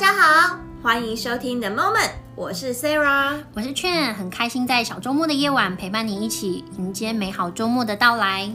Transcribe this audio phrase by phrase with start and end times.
[0.00, 8.50] 家好，欢迎收听 The Moment，我是 Sarah，我是 Chen，很开心在小周末的夜晚陪伴你一起迎接美好周末的到来。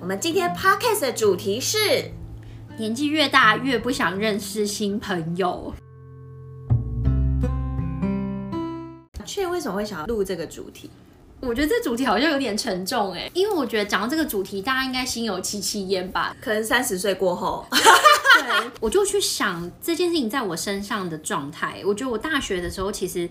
[0.00, 2.12] 我们今天 Podcast 的主题是
[2.78, 5.74] 年纪越大越不想认识新朋友。
[9.26, 10.88] Chen 为什么会想要录这个主题？
[11.40, 16.36] 我觉得这主题好像有点沉重哎，因为我觉得讲到这个主题，大家应该心有戚戚焉吧？
[16.40, 17.66] 可能三十岁过后。
[18.42, 21.82] 对，我就去想这件事情在我身上的状态。
[21.84, 23.28] 我觉得我大学的时候其实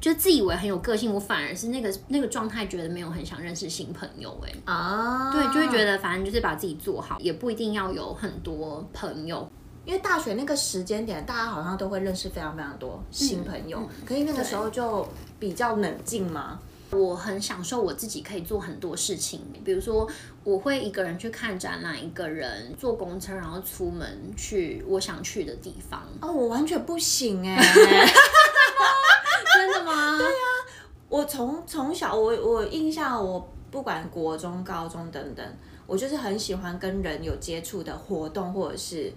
[0.00, 4.38] 就自以为很有个性，我反而是那个那个状态，觉得没有很想认识新朋友。
[4.44, 9.50] 哎，啊，对，就会觉得反正就是把自己做好，也不一定要有很多朋友。
[9.84, 15.06] 因为大学那个时间点，大家好像都会认识非常非常多新朋友，可是那个时候就
[15.38, 16.58] 比较冷静嘛。
[16.90, 20.08] 我很享受我自己可以做很多事情，比如说
[20.44, 24.06] 我会一个人去看展览，一个人坐公车，然后出门
[24.36, 26.02] 去我想去的地方。
[26.20, 27.56] 哦，我完全不行哎！
[29.54, 30.16] 真的吗？
[30.16, 30.46] 对呀、啊，
[31.08, 35.44] 我从从小我我印象，我不管国中、高中等等，
[35.86, 39.12] 我就是很喜欢跟人有接触的活动，或者是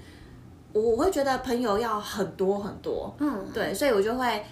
[0.74, 4.44] 我我会觉得朋友要很多很多，嗯，对，所以我就会。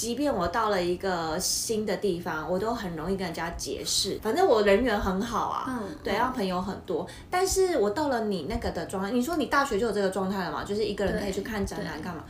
[0.00, 4.18] 即便我到了一个新的地方，我都很容易跟人家解释。
[4.22, 7.06] 反正我人缘很好啊，嗯，对，然后朋友很多。
[7.28, 10.64] 但是我到了你那个的状态，你说你大学就有这个状态了嘛？
[10.64, 12.24] 就是一个人可以去看展览干嘛？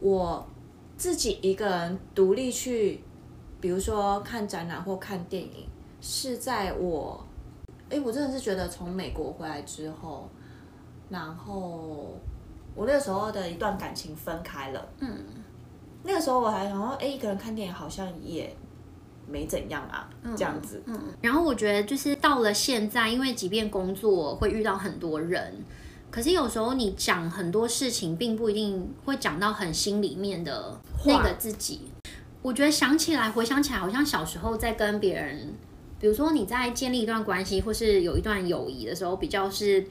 [0.00, 0.46] 我
[0.96, 3.02] 自己一个人独立去，
[3.60, 5.66] 比如说看展览或看电影，
[6.00, 7.20] 是在我，
[7.88, 10.30] 哎，我真的是觉得从美国回来之后，
[11.08, 12.16] 然后
[12.76, 15.08] 我那个时候的一段感情分开了，嗯。
[16.02, 18.56] 那个时候我还想说，哎，一个人看电影好像也
[19.28, 20.82] 没怎样啊，嗯、这样子。
[20.86, 25.62] 嗯，然后我觉得就是到了现在，因为即便工作会遇到很多人，
[26.10, 31.90] 可是有时候你讲很多事情，并不一定会讲到很心里面的那个自己。
[32.40, 35.52] 我觉得想起来，回想起来，好像小时候在跟别人，
[36.00, 39.86] 比如说你在建立一段关系，或是有一段友谊的时候，比较是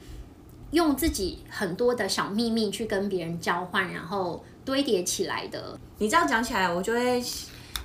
[0.72, 4.44] 用自己很多的小秘密去跟别人交换，然后。
[4.64, 7.22] 堆叠起来的，你这样讲起来，我就会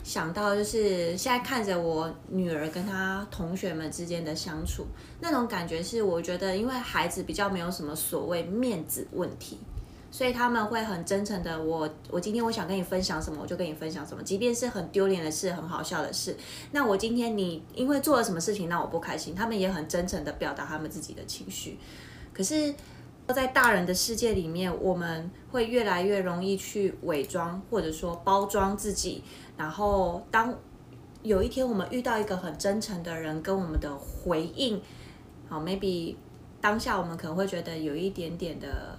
[0.04, 4.86] 想到，就是现在看着我女儿跟她同学们之间的相处，
[5.20, 9.58] 那种感觉是，我觉得因为孩子比较没有什么所谓面子问题，
[10.12, 16.38] 所以他们会很真诚的，我我今天我想跟你分享什么，我就跟你分享什么，即便是很丢脸的事、很好笑的事，
[16.72, 21.80] 那我今天你因为做了什么事情让我不开心，他们也很真诚的表达他们自己的情绪，
[22.32, 22.74] 可是。
[23.34, 29.24] 在大人的世界里面，我们会越来越容易去伪装，或者说包装自己。
[29.58, 30.54] 然后，当
[31.24, 34.80] 有一天我们遇到一个很真诚的人跟我们的回应，
[35.50, 36.16] 好，maybe
[36.62, 38.96] 当下我们可能会觉得有一点点的，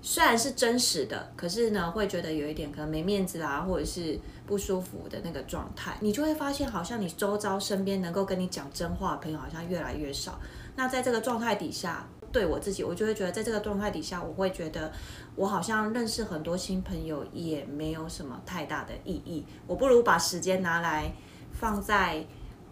[0.00, 5.98] 虽然是真实的，可是呢，会觉得有一点可能没面子啊，或者是不舒服的那个状态。
[6.00, 10.40] 你就会发现，好像你周遭身边能够跟你讲真话的朋友好像越来越少。
[10.74, 12.08] 那在这个状态底下。
[12.30, 14.92] 对我自己，我就会觉得，在这个状态底下，我会觉得
[15.34, 19.44] 我好像认识很多新朋友也没有什么太大的意义。
[19.66, 21.10] 我不如把时间拿来
[21.52, 22.24] 放在，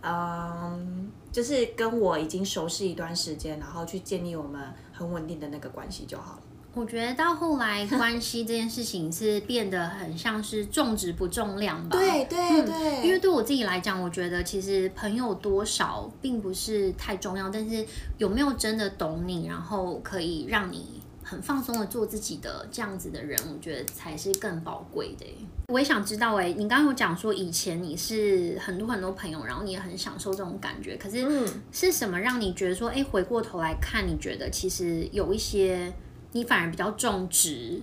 [0.02, 6.42] 嗯，就是跟我已经熟悉一段时间，然后去建立我们很稳定的那个关系就好了。
[6.76, 11.96] 我觉得到后来， 关系这件事情是变得很像是重质不重量吧。
[11.98, 17.82] 对对对、嗯，因为对我自己来讲，我觉得其实朋友多少并不是太重要，但是
[18.18, 25.24] 有没有真的懂你，然后可以让你很放松的做自己的这样子的人，我觉得才是更宝贵的。
[25.68, 31.26] 我也想知道，哎，你刚刚有讲说以前你是很多很多朋友，然后你也很享受这种感觉，可是
[31.72, 35.90] 是什么让你觉得说，哎，回过头来看，你觉得其实有一些。
[36.36, 37.80] 你反而比较重质，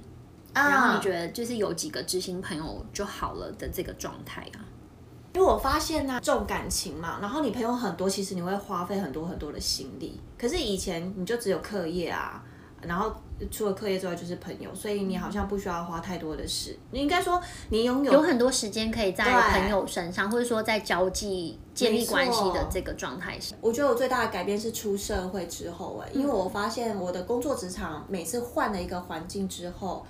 [0.53, 4.61] 然后你觉得就是有几个知心朋友就好了的这个状态啊？
[5.33, 10.21] 因为我发现呢、啊，重感情嘛，然后你朋友很多，其实你会花费很多很多的心力。
[10.37, 12.43] 可是以前你就只有课业啊，
[12.81, 13.13] 然后。
[13.51, 16.77] 除了课业之外就是朋友，所以你好像不需要花太多的事。
[16.91, 23.55] 你应该说你拥有有很多时间可以在朋友身上，或者说在交际、建立关系的这个状态下。
[23.61, 30.05] 我觉得我最大的改变是出社会之后，哎，因为我发现我的工作职场每次换了一个环境之后。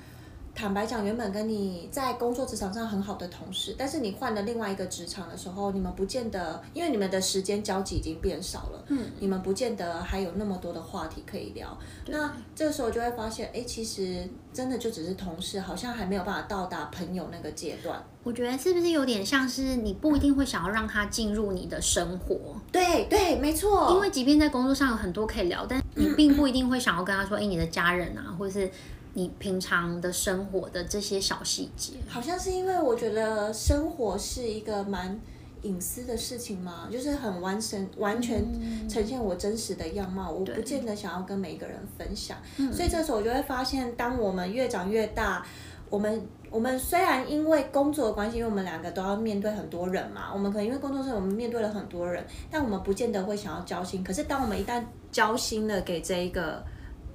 [0.55, 11.75] 坦白讲，原本跟你在工作职场上很好的同事，但是你换了另外一个职场的时候，你们不见得，因为你们的时间交集已经变少了，嗯，你们不见得还有那么多的话题可以聊。
[12.07, 18.01] 那这个时候就会发现，哎，其实真的就只是同事，好像还没有办法到达朋友那个阶段。
[18.21, 22.55] 我觉得是不是有点像是你不一定会想要让他进入你的生活？
[22.71, 23.91] 对对，没错。
[23.91, 28.71] 因为即便在工作上有很多可以聊，但你并不一定会想要跟他说，哎，你的家人啊，或者是。
[29.13, 31.93] 你平常的生活的这些小细节。
[32.07, 35.19] 好像是因为我觉得生活是一个蛮
[35.61, 38.43] 隐私的事情嘛，就是很完整、完全
[38.89, 42.37] 呈现我真实的样貌，嗯、我不见得想要跟每一个人分享。
[42.71, 45.45] 所以这时候我就会发现，当我们越长越大，
[45.89, 54.03] 我们我们虽然因为工作的关系，因为我们两个都要面对很多人嘛，我们可能因为工作上我们面对了很多人，但我们不见得会想要交心。
[54.03, 56.61] 可是当我们一旦交心了给这一个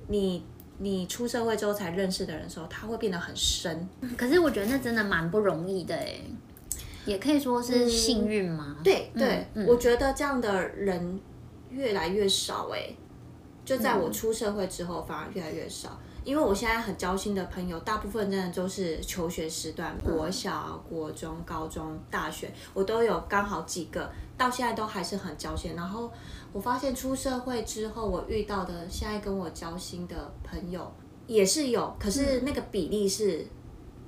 [0.07, 0.43] 你
[0.79, 3.89] 你出社会之后才认识的人的时候，他会变得很深。
[4.17, 6.21] 可是我觉得那真的蛮不容易的哎。
[7.05, 8.77] 也可以说是幸运吗？
[8.79, 11.19] 嗯、对对、嗯，我觉得这样的人
[11.71, 12.97] 越来越少哎、欸。
[13.69, 16.23] 就在我出社会之后，反而越来越少、嗯。
[16.25, 25.75] 因为我现在很交心的朋友，大部分真的都是求学时段，国小、国中、高中、大学，我都有刚好几个，到现在都还是很交心。
[25.77, 26.11] 然后
[26.51, 30.91] 我发现出社会之后，我遇到的现在跟我交心的朋友
[31.27, 33.45] 也是有，可是那个比例是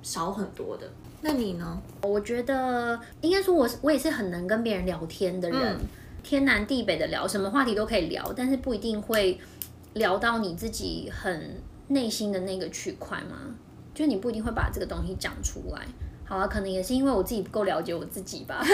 [0.02, 0.90] 少很多的。
[1.20, 1.82] 那你呢？
[2.00, 5.80] 我觉得应该说我，我我也是很能跟别人聊天的人，嗯，
[6.22, 9.38] 天南地北的聊，什么话题都可以聊，但是不一定会
[9.94, 13.54] 聊到你自己很内心的那个区块吗。
[13.92, 15.86] 就你不一定会把这个东西讲出来。
[16.24, 18.62] 好啊，可能也是因为我自己不够了解我自己吧。
[18.62, 18.72] 是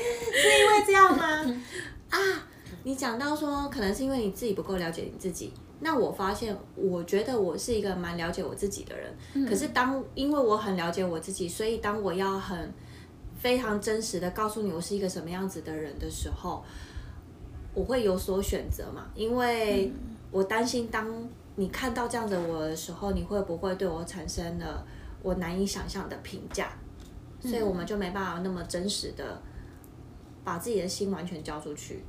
[0.00, 1.26] 因为这样吗？
[2.08, 2.18] 啊，
[2.84, 5.52] 你讲到说，可能是因为你自己不够了解你自己。
[5.80, 9.14] 那我发现，我觉得我是一个蛮了解我自己的人。
[9.34, 9.46] 嗯。
[9.46, 12.72] 可是当因为我很了解我自己，所以当我要很
[13.38, 16.62] 非常真实的告诉你我是一个什么样子的人的时候，
[17.72, 19.06] 我会有所选择嘛。
[19.14, 19.90] 因为
[20.30, 21.06] 我担心当
[21.56, 24.84] 你看到这样的我的时候，你会不会对我产生了
[25.22, 26.68] 我难以想象的评价？
[27.40, 29.40] 所以我们就没办法那么真实的
[30.44, 32.02] 把自己的心完全交出去。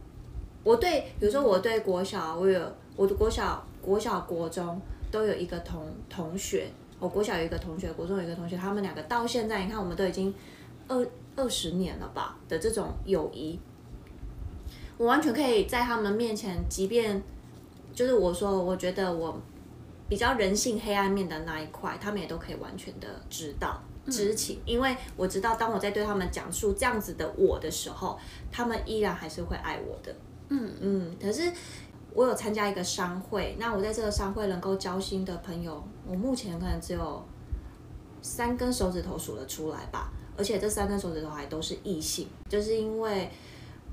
[0.63, 2.61] 我对，比如说我对国小，我有。
[2.95, 4.77] 我的国小、国小、国中
[5.09, 6.67] 都有一个同同学，
[6.99, 10.35] 我国小有一个同学，国中有一个同学，他们两个到现在，你看我们都已经
[10.89, 13.59] 二二十年了吧的这种友谊，
[14.97, 17.21] 我完全可以在他们面前，即便
[17.93, 19.39] 就是我说，我觉得我
[20.07, 28.19] 比较人性黑暗面的那一块，他们也都可以完全的知道、知情，因为我知道，当我在对他们讲述这样子的我的时候，
[28.51, 30.15] 他们依然还是会爱我的。
[30.49, 31.51] 嗯嗯，可是。
[32.11, 37.23] 我有参加一个商会，那我在这个商会能够交心的朋友，我目前可能只有
[38.19, 43.29] 三根手指头数得出来吧，而且这三根手指头还都是异性，就是因为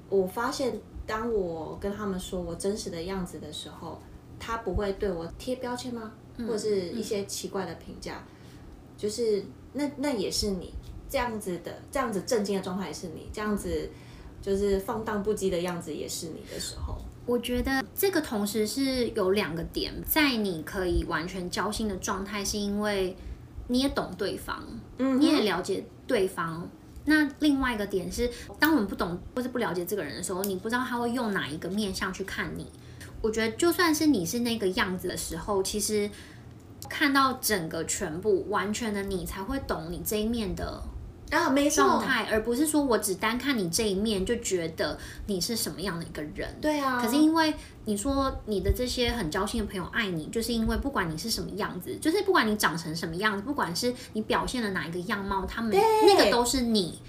[0.08, 4.00] 我发现，当我跟他们说我真实的样子的时候，
[4.38, 6.12] 他不会对我贴标签吗？
[6.38, 8.24] 或者是一些奇怪的评价，
[8.96, 10.72] 就是那那也是你
[11.08, 13.90] 这样子的，这样子震惊的状态也是你，这样子
[14.40, 16.96] 就是放荡不羁的样子也是你的时候。
[17.26, 23.16] 我觉得这个同时是有两个点，在你可以完全交心的状态，是因为
[23.66, 24.62] 你也懂对方，
[24.98, 26.68] 嗯，你也了解对方。
[27.04, 32.66] 那另外一个点是，当我们不懂或是不了解这个人的时候，你不知道他会用哪一个面相去看你。
[33.22, 36.10] 我觉得就算是你是那个样子的时候，其实
[36.88, 40.82] 看到整个全部完全的你，才会懂你这一面的。
[41.30, 44.96] 啊，没错，状态，而不是说我只单看你这一面就觉得
[45.26, 46.48] 你是什么样的一个人。
[46.60, 47.00] 对啊。
[47.02, 47.52] 可是因为
[47.84, 57.00] 你说你的这些很交心的朋友爱你，就是因为不管你是什么样子，就是不管你长成什么样子，不管是你表现的哪一个样貌，他们那个都是你，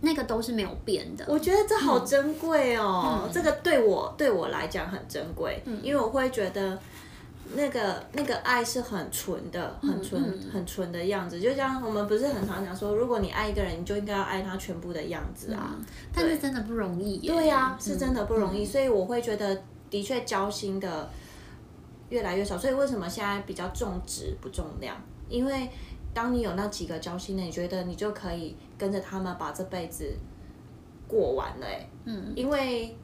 [0.00, 1.24] 那个都是没有变的。
[1.28, 6.78] 我觉得这好珍贵哦，嗯，这个对我对我来讲很珍贵，嗯，因为我会觉得。
[7.54, 15.76] 那个那个爱是很纯的，很纯、嗯嗯、很纯的样子，就像我们不是很常讲说，如果你爱一个人，你就应该要爱他全部的样子啊。
[15.78, 17.18] 嗯、但是真的不容易。
[17.26, 21.08] 对呀、啊，是真的不容易，嗯、所以我会觉得，的确交心的
[22.08, 22.58] 越来越少。
[22.58, 24.96] 所以为什么现在比较重质不重量？
[25.28, 25.70] 因为
[26.12, 30.04] 当你有那几个交心的，你觉得你就可以跟着他们把这辈子
[31.06, 31.88] 过完了、欸。
[32.06, 32.96] 嗯，因为。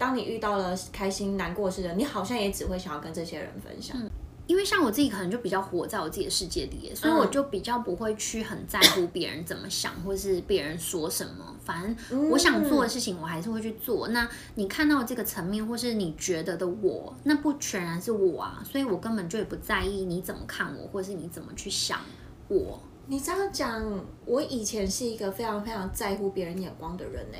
[0.00, 3.94] 当你遇到了开心、难过的事的，你好像也只会想要跟这些人分享。
[4.00, 4.08] 嗯，
[4.46, 11.54] 因为像我自己可能就比较活在我自己的世界里，所以我就比较不会去很在乎别人怎么想，或是别人说什么。
[11.62, 14.08] 反正我想做的事情，我还是会去做。
[14.08, 22.00] 那你看到这个层面，或是你觉得的我，那不全然是我啊，所以我根本就也不在意你怎么看我，或是你怎么去想
[22.48, 22.80] 我。
[23.06, 27.36] 你这样讲，我以前是一个非常非常在乎别人眼光的人呢。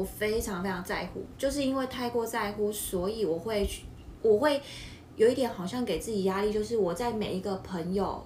[0.00, 3.68] 我非常非常在乎，就是因为太过在乎，所以我会，
[4.22, 4.58] 我会
[5.14, 8.24] 有一点好像给自己压力，就是我在每一个朋友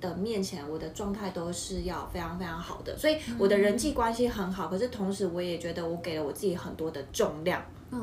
[0.00, 4.66] 的面前，我的状态都是要非常非常好的，所以我的人际关系很好。
[4.66, 7.62] 可是同时，我也觉得我给了我自己很多的重量，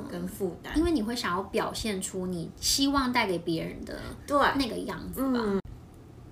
[0.09, 5.41] 跟负担，因为你会想要表现出你希望带给别人的对那个样子吧。
[5.43, 5.61] 嗯，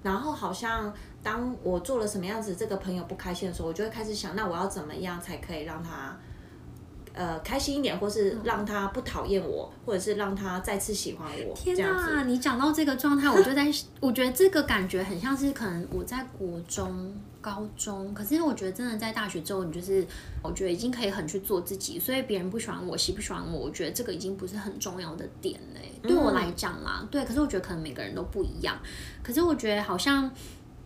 [0.01, 6.17] 然后好像当我做了什么样子，这个朋友不开心的时候，我就会开始想，那我要怎么样才可以让他。
[7.19, 11.53] 呃，开心一点，或是让他不讨厌我，或者是让他再次喜欢我。
[11.53, 20.07] 天哪，你讲到这个状态，我就在， 我觉得这个感觉很像是可能我在国中、高中，可是我觉得真的在大学之后，你就是
[20.41, 25.91] 我觉得已经可以很去做自己，所以别人不喜欢我，喜不喜欢我，我觉得这个已经不是很重要的点嘞。
[26.01, 28.79] 对我来讲啦，对，可是我觉得可能每个人都不一样。
[29.21, 30.31] 可是我觉得好像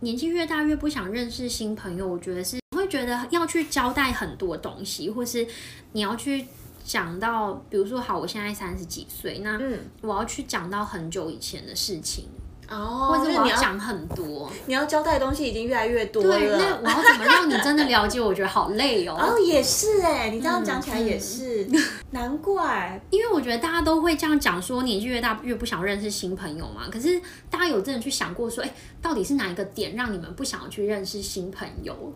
[0.00, 2.58] 年纪越大越不想认识新朋友，我觉得是。
[2.94, 5.44] 觉得要去交代很多东西，或是
[5.92, 6.46] 你要去
[6.84, 9.60] 讲到，比如说，好，我现在三十几岁，那
[10.00, 12.28] 我要去讲到很久以前的事情。
[12.66, 16.38] 哦，或者我要讲很多，你要交代的东西已经越来越多了。
[16.38, 18.18] 对，那我要怎么让你真的了解？
[18.18, 19.14] 我觉得好累哦。
[19.20, 21.78] 哦，也是哎，你这样讲起来也是，嗯、
[22.12, 22.98] 难怪。
[23.10, 26.88] 因为我觉得大家都会这样讲，说年纪越大越不想认识新朋友嘛。
[26.90, 27.20] 可是
[27.50, 32.14] 大家有真的去想过说，哎，到底是哪一个点让你们不想要去认识新朋友？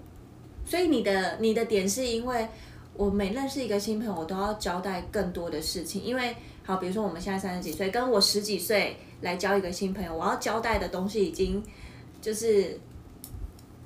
[0.68, 2.46] 所以你的你的点是因为
[2.92, 6.04] 我每认识一个新朋友，我都要交代更多的事情。
[6.04, 11.64] 因为好，比如说我们现在三十几岁，跟我十几岁来交一个新朋友，我要交代的东西已经
[12.20, 12.78] 就是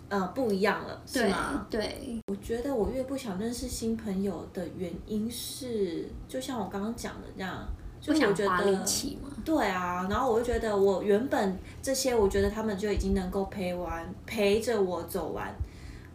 [0.08, 1.64] 呃不一样了，是吗？
[1.70, 2.20] 对。
[2.26, 7.64] 我觉得我越不想认识新朋友的原因是，就像我刚刚讲的这样，
[8.00, 9.30] 就我觉得花力气嘛。
[9.44, 15.54] 对啊，然后我就觉得我原本这些，我觉得他们就已经能够陪完陪着我走完。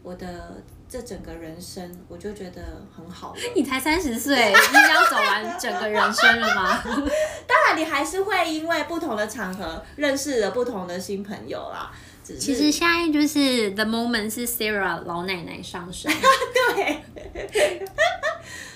[0.08, 2.62] 我的这整个人生，我就觉得
[2.96, 3.36] 很好。
[3.54, 6.82] 你才三十岁，你要走完整个人生了吗？
[7.46, 11.92] 当然，你还是会因为不同的场合认识了不同的新朋友啦。
[12.24, 16.10] 其实现在就是 the moment 是 Sarah 老奶奶上身。
[16.74, 17.04] 对。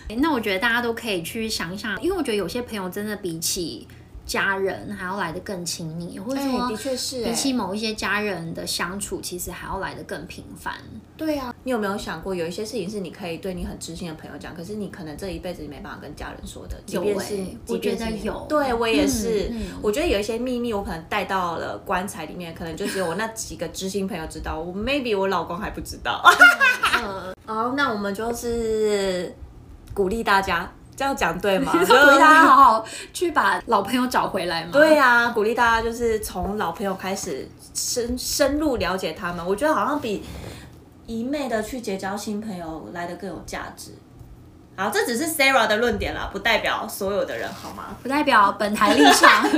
[0.20, 3.88] 那我觉得大家都可以去想一想，因为我觉得有些朋友真的比起。
[4.32, 10.74] 家人还要来的更亲密，或者说，的确是比起某一些家人的相处，其实还要来的更频繁。
[11.18, 16.78] 对啊，你有没有想过，有一些事情是你可以对你很知心的朋友讲，可是你可能这一辈子你没办法跟家人说的。
[16.88, 18.46] 有诶、欸，我觉得有。
[18.48, 26.24] 对我也是、嗯嗯，我觉得有一些秘密，我可能带到了棺材里面，可能就只有我那几个知心朋友知道，我 maybe 我老公还不知道。
[27.04, 29.36] 嗯，好，那我们就是
[29.94, 30.72] 鼓励大家。
[30.96, 31.72] 这样讲对吗？
[31.74, 34.70] 鼓励大家好好去把老朋友找回来嘛。
[34.72, 39.46] 对呀、啊，鼓励大家就是从老朋友开始深深入了解他们。
[39.46, 40.24] 我觉得好像比
[41.08, 43.92] 一昧的去结交新朋友来的更有价值。
[44.78, 47.86] 好，这只是 Sarah 的论点啦，不代表所有的人，好吗？
[48.02, 49.44] 不代表本台立场。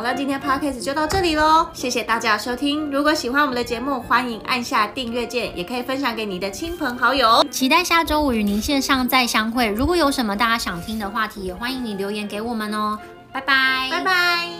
[0.00, 2.90] 好了，今天 podcast 就到这里喽，谢谢大家收听。
[2.90, 7.44] 如果喜欢我们的节目，欢迎按下订阅键，也可以分享给你的亲朋好友。
[7.50, 9.68] 期待下周五与您线上再相会。
[9.68, 12.98] 如果有什么大家想听的话题，也欢迎你留言给我们哦。
[13.30, 14.59] 拜拜，拜拜。